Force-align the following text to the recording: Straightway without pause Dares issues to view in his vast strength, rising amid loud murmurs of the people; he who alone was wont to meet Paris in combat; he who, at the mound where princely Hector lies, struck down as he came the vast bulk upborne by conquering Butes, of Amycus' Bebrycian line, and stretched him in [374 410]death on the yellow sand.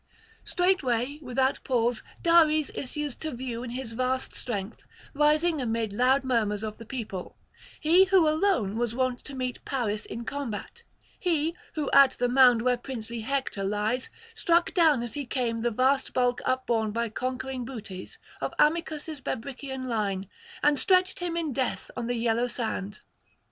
Straightway 0.43 1.19
without 1.21 1.63
pause 1.63 2.01
Dares 2.23 2.71
issues 2.73 3.15
to 3.17 3.29
view 3.29 3.61
in 3.61 3.69
his 3.69 3.91
vast 3.91 4.33
strength, 4.33 4.83
rising 5.13 5.61
amid 5.61 5.93
loud 5.93 6.23
murmurs 6.23 6.63
of 6.63 6.79
the 6.79 6.87
people; 6.87 7.35
he 7.79 8.05
who 8.05 8.27
alone 8.27 8.77
was 8.79 8.95
wont 8.95 9.19
to 9.23 9.35
meet 9.35 9.63
Paris 9.63 10.07
in 10.07 10.25
combat; 10.25 10.81
he 11.19 11.55
who, 11.75 11.87
at 11.91 12.13
the 12.13 12.27
mound 12.27 12.63
where 12.63 12.77
princely 12.77 13.19
Hector 13.19 13.63
lies, 13.63 14.09
struck 14.33 14.73
down 14.73 15.03
as 15.03 15.13
he 15.13 15.23
came 15.27 15.59
the 15.59 15.69
vast 15.69 16.15
bulk 16.15 16.41
upborne 16.47 16.89
by 16.91 17.09
conquering 17.09 17.63
Butes, 17.63 18.17
of 18.41 18.55
Amycus' 18.57 19.21
Bebrycian 19.21 19.85
line, 19.87 20.27
and 20.63 20.79
stretched 20.79 21.19
him 21.19 21.37
in 21.37 21.53
[374 21.53 21.93
410]death 21.93 21.99
on 22.01 22.07
the 22.07 22.15
yellow 22.17 22.47
sand. 22.47 23.01